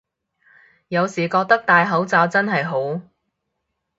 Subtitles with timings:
[0.87, 3.03] 有時覺得戴口罩真係好